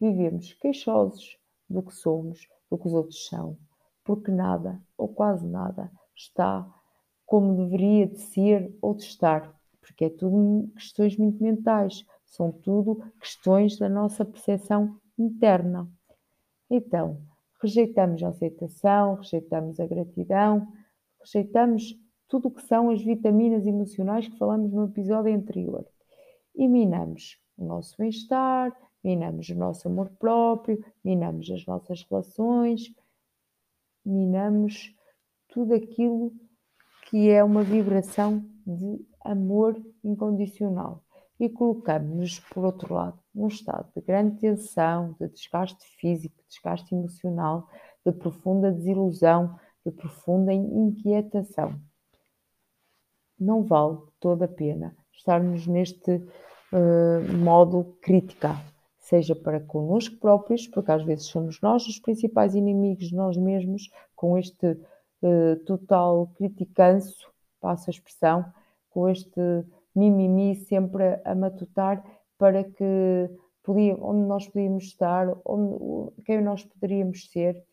Vivemos 0.01 0.53
queixosos 0.55 1.39
do 1.69 1.83
que 1.83 1.95
somos, 1.95 2.49
do 2.71 2.79
que 2.79 2.87
os 2.87 2.93
outros 2.93 3.27
são, 3.27 3.57
porque 4.05 4.31
nada, 4.31 4.81
ou 4.97 5.09
quase 5.09 5.47
nada, 5.47 5.91
está 6.15 6.67
como 7.25 7.57
deveria 7.57 8.07
de 8.07 8.21
ser 8.21 8.77
ou 8.81 8.95
de 8.95 9.03
estar, 9.03 9.53
porque 9.81 10.07
é 10.07 10.11
tudo 10.11 10.71
questões 10.75 11.17
muito 11.17 11.43
mentais, 11.43 12.05
são 12.25 12.53
tudo 12.53 13.03
questões 13.21 13.79
da 13.79 13.89
nossa 13.89 14.25
percepção 14.25 15.01
interna. 15.19 15.91
Então, 16.71 17.21
rejeitamos 17.61 18.23
a 18.23 18.29
aceitação, 18.29 19.17
rejeitamos 19.17 19.81
a 19.81 19.87
gratidão, 19.87 20.67
rejeitamos 21.21 21.99
tudo 22.29 22.49
o 22.49 22.51
que 22.51 22.63
são 22.63 22.91
as 22.91 23.03
vitaminas 23.03 23.67
emocionais 23.67 24.29
que 24.29 24.39
falamos 24.39 24.73
no 24.73 24.85
episódio 24.85 25.35
anterior 25.35 25.87
e 26.55 26.69
minamos 26.69 27.39
o 27.57 27.65
nosso 27.65 27.97
bem-estar, 27.97 28.77
minamos 29.07 29.49
o 29.49 29.55
nosso 29.55 29.87
amor 29.87 30.11
próprio, 30.19 30.85
minamos 31.05 31.49
as 31.49 31.65
nossas 31.65 32.05
relações, 32.11 32.93
minamos 34.05 34.93
tudo 35.47 35.75
aquilo 35.75 36.33
que 37.09 37.31
é 37.31 37.45
uma 37.45 37.63
vibração 37.63 38.45
de 38.67 39.07
amor 39.25 39.81
incondicional 40.03 41.05
e 41.39 41.49
colocamos-nos, 41.49 42.41
por 42.41 42.65
outro 42.65 42.95
lado, 42.95 43.21
num 43.33 43.47
estado 43.47 43.89
de 43.95 44.03
grande 44.03 44.41
tensão, 44.41 45.15
de 45.21 45.29
desgaste 45.29 45.87
físico, 46.01 46.43
de 46.43 46.49
desgaste 46.49 46.93
emocional, 46.93 47.69
de 48.05 48.11
profunda 48.11 48.73
desilusão, 48.73 49.57
de 49.85 49.93
profunda 49.93 50.53
inquietação. 50.53 51.81
Não 53.39 53.63
vale 53.63 53.99
toda 54.19 54.47
a 54.47 54.49
pena 54.49 54.97
estarmos 55.13 55.65
neste 55.69 56.11
uh, 56.11 57.37
modo 57.39 57.97
crítica 58.01 58.57
seja 59.07 59.37
para 59.37 59.61
connosco 59.61 60.17
próprios, 60.17 60.67
porque 60.67 60.91
às 60.91 61.05
vezes 61.05 61.27
somos 61.27 61.61
nós 61.61 61.87
os 61.87 61.99
principais 62.01 62.57
inimigos 62.57 63.07
de 63.07 63.15
nós 63.15 63.37
mesmos, 63.37 63.89
com 64.17 64.37
este 64.37 64.67
uh, 64.67 65.57
total 65.65 66.27
criticanço, 66.35 67.31
passo 67.61 67.89
a 67.89 67.93
expressão, 67.93 68.45
com 68.91 69.09
este 69.09 69.41
mimimi 69.95 70.57
sempre 70.57 71.21
a 71.25 71.37
matutar 71.37 72.05
para 72.37 72.65
que 72.65 73.31
podia, 73.63 73.95
onde 73.95 74.27
nós 74.27 74.49
podíamos 74.49 74.85
estar, 74.85 75.29
onde, 75.45 76.13
quem 76.25 76.43
nós 76.43 76.65
poderíamos 76.65 77.31
ser. 77.31 77.65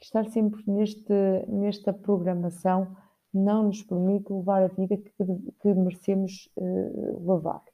Estar 0.00 0.26
sempre 0.26 0.62
neste, 0.66 1.12
nesta 1.48 1.92
programação 1.92 2.96
não 3.34 3.64
nos 3.64 3.82
permite 3.82 4.32
levar 4.32 4.62
a 4.62 4.68
vida 4.68 4.96
que, 4.96 5.10
que 5.60 5.74
merecemos 5.74 6.48
uh, 6.56 7.32
levar 7.32 7.64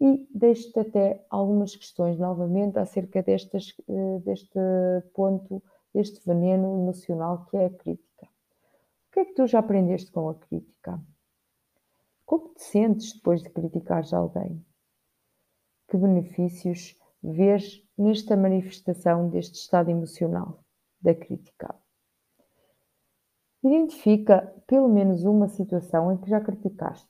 e 0.00 0.26
deixo-te 0.34 0.80
até 0.80 1.26
algumas 1.28 1.76
questões 1.76 2.18
novamente 2.18 2.78
acerca 2.78 3.22
destas, 3.22 3.74
eh, 3.86 4.18
deste 4.24 4.58
ponto, 5.12 5.62
deste 5.92 6.24
veneno 6.26 6.80
emocional 6.80 7.44
que 7.46 7.56
é 7.56 7.66
a 7.66 7.70
crítica. 7.70 8.26
O 8.26 9.12
que 9.12 9.20
é 9.20 9.24
que 9.26 9.34
tu 9.34 9.46
já 9.46 9.58
aprendeste 9.58 10.10
com 10.10 10.28
a 10.28 10.34
crítica? 10.34 10.98
Como 12.24 12.54
te 12.54 12.62
sentes 12.62 13.12
depois 13.12 13.42
de 13.42 13.50
criticares 13.50 14.14
alguém? 14.14 14.64
Que 15.88 15.98
benefícios 15.98 16.96
vês 17.22 17.84
nesta 17.98 18.36
manifestação 18.36 19.28
deste 19.28 19.56
estado 19.56 19.90
emocional 19.90 20.64
da 21.02 21.14
crítica? 21.14 21.74
Identifica 23.62 24.54
pelo 24.66 24.88
menos 24.88 25.24
uma 25.24 25.48
situação 25.48 26.10
em 26.12 26.16
que 26.16 26.30
já 26.30 26.40
criticaste 26.40 27.09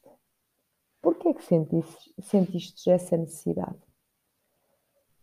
por 1.00 1.16
que 1.16 1.28
é 1.28 1.34
que 1.34 1.44
sentiste, 1.44 2.14
sentiste 2.22 2.90
essa 2.90 3.16
necessidade? 3.16 3.80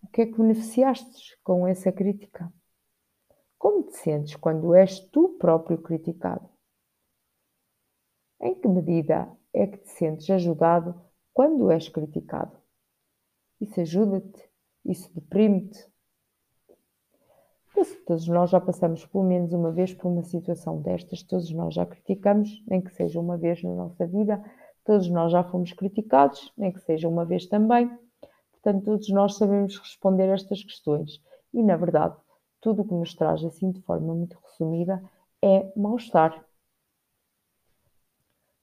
O 0.03 0.07
que 0.07 0.21
é 0.21 0.25
que 0.25 0.37
beneficiaste 0.37 1.37
com 1.43 1.67
essa 1.67 1.91
crítica? 1.91 2.51
Como 3.57 3.83
te 3.83 3.97
sentes 3.97 4.35
quando 4.35 4.73
és 4.73 4.99
tu 4.99 5.37
próprio 5.37 5.81
criticado? 5.81 6.47
Em 8.39 8.53
que 8.55 8.67
medida 8.67 9.35
é 9.53 9.67
que 9.67 9.77
te 9.77 9.89
sentes 9.89 10.29
ajudado 10.29 10.99
quando 11.33 11.71
és 11.71 11.89
criticado? 11.89 12.57
Isso 13.59 13.81
ajuda-te? 13.81 14.49
Isso 14.85 15.13
deprime-te? 15.13 15.91
Todos 18.07 18.27
nós 18.27 18.49
já 18.49 18.59
passamos 18.59 19.05
pelo 19.05 19.23
menos 19.23 19.53
uma 19.53 19.71
vez 19.71 19.93
por 19.93 20.07
uma 20.07 20.23
situação 20.23 20.81
destas, 20.81 21.21
todos 21.21 21.51
nós 21.51 21.73
já 21.73 21.85
criticamos, 21.85 22.63
nem 22.65 22.81
que 22.81 22.91
seja 22.93 23.19
uma 23.19 23.37
vez 23.37 23.61
na 23.61 23.75
nossa 23.75 24.07
vida, 24.07 24.41
Todos 24.87 25.09
nós 25.09 25.33
já 25.33 25.43
fomos 25.43 25.73
criticados, 25.73 26.49
nem 26.57 26.71
que 26.71 26.79
seja 26.79 27.09
uma 27.09 27.25
vez 27.25 27.45
também. 27.45 27.91
Portanto, 28.53 28.85
todos 28.85 29.09
nós 29.09 29.35
sabemos 29.35 29.77
responder 29.77 30.29
a 30.29 30.33
estas 30.33 30.63
questões. 30.63 31.21
E, 31.53 31.61
na 31.61 31.75
verdade, 31.75 32.15
tudo 32.61 32.83
o 32.83 32.87
que 32.87 32.93
nos 32.93 33.13
traz, 33.13 33.43
assim 33.43 33.69
de 33.69 33.81
forma 33.81 34.15
muito 34.15 34.39
resumida, 34.41 35.03
é 35.43 35.69
mal-estar. 35.75 36.41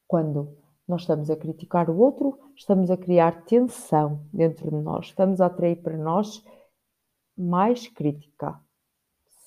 Quando 0.09 0.57
nós 0.89 1.03
estamos 1.03 1.29
a 1.29 1.37
criticar 1.37 1.91
o 1.91 1.99
outro, 1.99 2.39
estamos 2.57 2.91
a 2.91 2.97
criar 2.97 3.45
tensão 3.45 4.25
dentro 4.33 4.71
de 4.71 4.77
nós, 4.79 5.09
estamos 5.09 5.43
a 5.43 5.47
atrair 5.47 5.77
para 5.83 5.99
nós 5.99 6.43
mais 7.37 7.87
crítica 7.87 8.59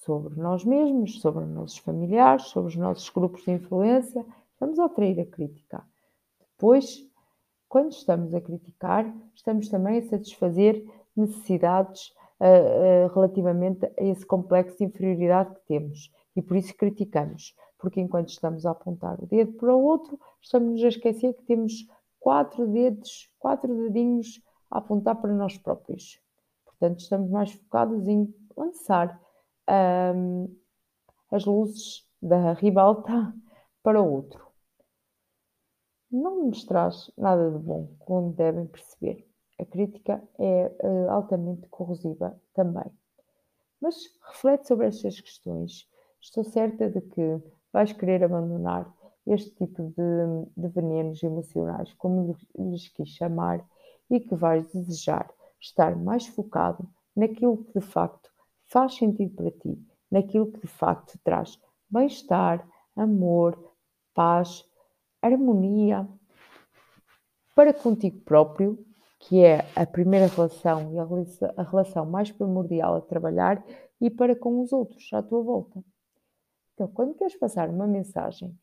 sobre 0.05 0.39
nós 0.39 0.63
mesmos, 0.63 1.22
sobre 1.22 1.43
os 1.43 1.50
nossos 1.50 1.79
familiares, 1.79 2.46
sobre 2.50 2.69
os 2.69 2.75
nossos 2.75 3.10
grupos 3.10 3.43
de 3.43 3.53
influência, 3.53 4.24
estamos 4.53 4.77
a 4.77 4.86
atrair 4.86 5.19
a 5.19 5.25
crítica. 5.25 5.84
Depois, 6.58 7.08
quando 7.70 7.92
estamos 7.92 8.34
a 8.34 8.42
criticar, 8.42 9.14
estamos 9.36 9.70
também 9.70 10.00
a 10.00 10.02
satisfazer 10.02 10.84
necessidades 11.16 12.10
uh, 12.40 13.06
uh, 13.06 13.14
relativamente 13.14 13.86
a 13.86 14.04
esse 14.04 14.26
complexo 14.26 14.80
de 14.80 14.86
inferioridade 14.86 15.54
que 15.54 15.62
temos 15.68 16.12
e 16.36 16.42
por 16.42 16.58
isso 16.58 16.76
criticamos, 16.76 17.56
porque 17.78 18.02
enquanto 18.02 18.30
estamos 18.30 18.66
a 18.66 18.72
apontar 18.72 19.22
o 19.22 19.28
dedo 19.28 19.54
para 19.54 19.76
o 19.76 19.84
outro, 19.84 20.20
estamos 20.42 20.84
a 20.84 20.88
esquecer 20.88 21.36
que 21.36 21.44
temos 21.44 21.88
quatro 22.20 22.68
dedos, 22.68 23.30
quatro 23.38 23.76
dedinhos 23.76 24.42
a 24.72 24.80
apontar 24.80 25.16
para 25.22 25.34
nós 25.34 25.60
próprios. 25.60 26.20
Portanto, 26.66 27.00
estamos 27.02 27.30
mais 27.30 27.52
focados 27.52 28.08
em 28.08 28.34
lançar 28.56 29.22
um, 30.16 30.56
as 31.32 31.46
luzes 31.46 32.04
da 32.20 32.54
ribalta 32.54 33.32
para 33.84 34.02
o 34.02 34.12
outro. 34.12 34.47
Não 36.12 36.46
nos 36.46 36.64
traz 36.64 37.12
nada 37.18 37.52
de 37.52 37.60
bom, 37.60 37.90
como 38.00 38.34
devem 38.34 38.66
perceber. 38.66 39.28
A 39.60 39.66
crítica 39.66 40.24
é 40.40 40.72
uh, 40.84 41.12
altamente 41.12 41.68
corrosiva 41.68 42.40
também. 42.54 42.86
Mas 43.82 43.96
reflete 44.30 44.68
sobre 44.68 44.88
estas 44.88 45.20
questões. 45.20 45.90
Estou 46.22 46.44
certa 46.44 46.90
de 46.90 47.02
que 47.02 47.42
vais 47.74 47.92
querer 47.92 48.24
abandonar 48.24 48.92
este 49.26 49.52
tipo 49.52 49.84
de, 49.84 50.46
de 50.56 50.68
venenos 50.70 51.22
emocionais, 51.22 51.94
como 51.96 52.36
lhes 52.58 52.88
quis 52.90 53.10
chamar, 53.10 53.68
e 54.10 54.20
que 54.20 54.36
vais 54.36 54.66
desejar 54.72 55.30
estar 55.60 55.96
mais 55.96 56.26
focado 56.28 56.88
naquilo 57.16 57.66
que 57.66 57.80
de 57.80 57.86
facto 57.86 58.32
faz 58.68 58.96
sentido 58.96 59.36
para 59.36 59.52
ti, 59.52 59.78
naquilo 60.10 60.52
que 60.52 60.62
de 60.62 60.68
facto 60.68 61.20
traz 61.24 61.60
bem-estar, 61.90 62.66
amor, 62.96 63.74
paz, 64.14 64.66
harmonia 65.21 66.07
para 67.55 67.74
contigo 67.74 68.19
próprio, 68.21 68.86
que 69.19 69.43
é 69.43 69.65
a 69.75 69.86
primeira 69.86 70.27
relação 70.27 70.93
e 70.93 71.00
a 71.00 71.63
relação 71.63 72.05
mais 72.05 72.31
primordial 72.31 72.95
a 72.95 73.01
trabalhar, 73.01 73.63
e 74.00 74.09
para 74.09 74.36
com 74.36 74.62
os 74.62 74.71
outros 74.71 75.12
à 75.12 75.24
tua 75.24 75.41
volta. 75.41 75.83
Então, 76.74 76.88
quando 76.88 77.15
queres 77.15 77.36
passar 77.36 77.69
uma 77.69 77.88
mensagem 77.88 78.55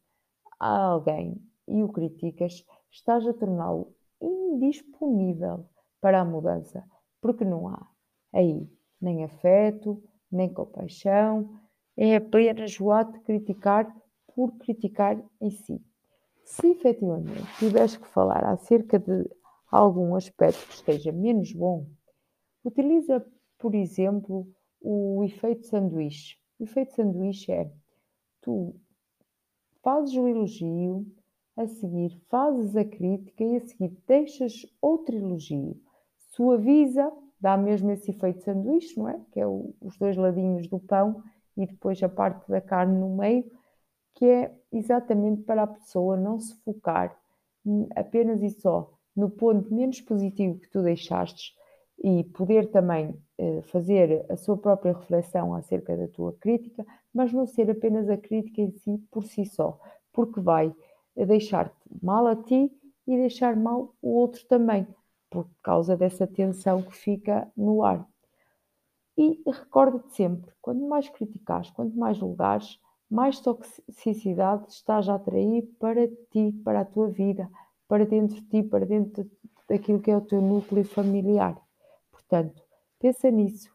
a 0.61 0.85
alguém 0.85 1.43
e 1.67 1.83
o 1.83 1.89
criticas, 1.89 2.65
estás 2.91 3.27
a 3.27 3.33
torná-lo 3.33 3.93
indisponível 4.21 5.69
para 6.01 6.21
a 6.21 6.25
mudança, 6.25 6.85
porque 7.21 7.45
não 7.45 7.67
há 7.67 7.89
aí 8.33 8.71
nem 9.01 9.25
afeto, 9.25 10.03
nem 10.31 10.53
compaixão, 10.53 11.59
é 11.97 12.17
apenas 12.17 12.79
o 12.81 12.93
ato 12.93 13.13
de 13.13 13.21
criticar 13.21 13.93
por 14.35 14.53
criticar 14.59 15.21
em 15.41 15.51
si. 15.51 15.85
Se 16.45 16.69
efetivamente 16.69 17.43
tiveres 17.59 17.97
que 17.97 18.07
falar 18.07 18.45
acerca 18.45 18.99
de 18.99 19.29
algum 19.71 20.15
aspecto 20.15 20.67
que 20.69 20.75
esteja 20.75 21.11
menos 21.11 21.53
bom, 21.53 21.87
utiliza, 22.63 23.25
por 23.59 23.75
exemplo, 23.75 24.47
o 24.81 25.25
efeito 25.25 25.67
sanduíche. 25.67 26.37
O 26.59 26.65
efeito 26.65 26.95
sanduíche 26.95 27.51
é 27.51 27.73
tu 28.41 28.75
fazes 29.83 30.15
o 30.17 30.29
elogio, 30.29 31.07
a 31.57 31.67
seguir 31.67 32.11
fazes 32.29 32.77
a 32.77 32.85
crítica 32.85 33.43
e 33.43 33.57
a 33.57 33.61
seguir 33.61 33.97
deixas 34.07 34.67
outro 34.81 35.17
elogio. 35.17 35.81
Suaviza, 36.31 37.11
dá 37.41 37.57
mesmo 37.57 37.91
esse 37.91 38.11
efeito 38.11 38.43
sanduíche, 38.43 38.99
não 38.99 39.09
é? 39.09 39.21
Que 39.33 39.41
é 39.41 39.47
o, 39.47 39.75
os 39.81 39.97
dois 39.97 40.17
ladinhos 40.17 40.69
do 40.69 40.79
pão 40.79 41.23
e 41.57 41.67
depois 41.67 42.03
a 42.03 42.09
parte 42.09 42.49
da 42.51 42.61
carne 42.61 42.99
no 42.99 43.17
meio, 43.17 43.51
que 44.15 44.25
é 44.25 44.55
exatamente 44.73 45.43
para 45.43 45.65
a 45.65 45.67
pessoa 45.67 46.17
não 46.17 46.39
se 46.39 46.55
focar 46.63 47.19
apenas 47.97 48.43
e 48.43 48.51
só 48.51 48.93
no 49.17 49.31
ponto 49.31 49.73
menos 49.73 50.01
positivo 50.01 50.59
que 50.59 50.69
tu 50.69 50.83
deixaste 50.83 51.55
e 52.03 52.25
poder 52.25 52.71
também 52.71 53.17
eh, 53.39 53.63
fazer 53.63 54.27
a 54.29 54.37
sua 54.37 54.57
própria 54.57 54.93
reflexão 54.93 55.55
acerca 55.55 55.97
da 55.97 56.09
tua 56.09 56.33
crítica, 56.35 56.85
mas 57.13 57.33
não 57.33 57.47
ser 57.47 57.71
apenas 57.71 58.09
a 58.09 58.17
crítica 58.17 58.61
em 58.61 58.73
si 58.73 58.99
por 59.11 59.25
si 59.25 59.47
só, 59.47 59.79
porque 60.13 60.41
vai 60.41 60.75
deixar-te 61.17 61.77
mal 62.03 62.27
a 62.27 62.35
ti 62.35 62.71
e 63.07 63.17
deixar 63.17 63.57
mal 63.57 63.95
o 64.03 64.11
outro 64.17 64.45
também, 64.47 64.87
por 65.31 65.49
causa 65.63 65.97
dessa 65.97 66.27
tensão 66.27 66.83
que 66.83 66.95
fica 66.95 67.51
no 67.57 67.85
ar. 67.85 68.07
E 69.17 69.41
recorda-te 69.47 70.13
sempre, 70.15 70.53
quanto 70.61 70.83
mais 70.89 71.09
criticares, 71.09 71.71
quanto 71.71 71.97
mais 71.97 72.17
julgares, 72.17 72.81
mais 73.15 73.39
toxicidade 73.39 74.69
estás 74.71 75.09
a 75.09 75.15
atrair 75.15 75.63
para 75.79 76.09
ti, 76.33 76.51
para 76.65 76.81
a 76.81 76.85
tua 76.85 77.07
vida, 77.07 77.49
para 77.87 78.05
dentro 78.05 78.35
de 78.35 78.43
ti, 78.49 78.63
para 78.65 78.85
dentro 78.85 79.31
daquilo 79.69 80.01
que 80.01 80.11
é 80.11 80.17
o 80.17 80.21
teu 80.21 80.43
núcleo 80.43 80.85
familiar. 80.85 81.57
Portanto, 82.11 82.61
pensa 82.99 83.31
nisso. 83.31 83.73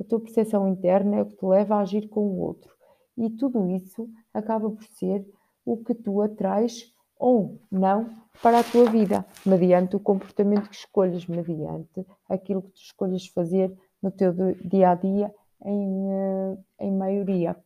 A 0.00 0.02
tua 0.02 0.18
percepção 0.18 0.66
interna 0.66 1.18
é 1.18 1.22
o 1.22 1.26
que 1.26 1.36
te 1.36 1.46
leva 1.46 1.76
a 1.76 1.82
agir 1.82 2.08
com 2.08 2.22
o 2.22 2.40
outro. 2.40 2.74
E 3.16 3.30
tudo 3.30 3.64
isso 3.68 4.10
acaba 4.32 4.68
por 4.68 4.82
ser 4.82 5.24
o 5.64 5.76
que 5.76 5.94
tu 5.94 6.20
atrais 6.20 6.92
ou 7.16 7.60
não 7.70 8.10
para 8.42 8.58
a 8.58 8.64
tua 8.64 8.90
vida, 8.90 9.24
mediante 9.46 9.94
o 9.94 10.00
comportamento 10.00 10.68
que 10.68 10.74
escolhas, 10.74 11.28
mediante 11.28 12.04
aquilo 12.28 12.62
que 12.62 12.72
tu 12.72 12.80
escolhas 12.80 13.24
fazer 13.28 13.72
no 14.02 14.10
teu 14.10 14.34
dia 14.64 14.90
a 14.90 14.94
dia, 14.96 15.32
em, 15.64 16.10
eh, 16.10 16.58
em 16.80 16.90
maioria. 16.90 17.56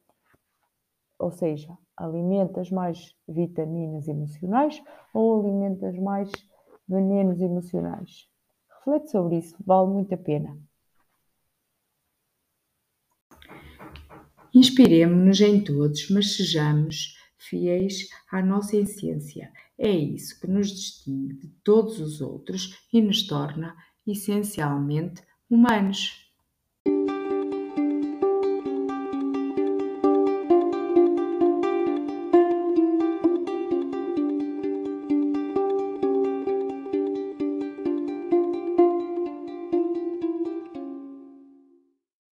Ou 1.18 1.32
seja, 1.32 1.76
alimentas 1.96 2.70
mais 2.70 3.14
vitaminas 3.28 4.06
emocionais 4.06 4.80
ou 5.12 5.40
alimentas 5.40 5.98
mais 5.98 6.30
venenos 6.88 7.40
emocionais? 7.40 8.28
Reflete 8.78 9.10
sobre 9.10 9.38
isso, 9.38 9.56
vale 9.66 9.88
muito 9.88 10.14
a 10.14 10.18
pena. 10.18 10.56
Inspiremos-nos 14.54 15.40
em 15.40 15.62
todos, 15.62 16.08
mas 16.10 16.36
sejamos 16.36 17.16
fiéis 17.36 18.08
à 18.30 18.42
nossa 18.42 18.76
essência. 18.76 19.52
É 19.76 19.90
isso 19.90 20.40
que 20.40 20.46
nos 20.46 20.68
distingue 20.68 21.34
de 21.34 21.48
todos 21.62 22.00
os 22.00 22.20
outros 22.20 22.78
e 22.92 23.00
nos 23.00 23.26
torna 23.26 23.76
essencialmente 24.06 25.22
humanos. 25.50 26.27